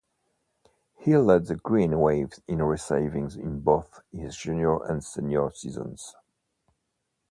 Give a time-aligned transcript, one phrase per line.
[0.97, 6.15] He led the Green Wave in receiving in both his junior and senior seasons.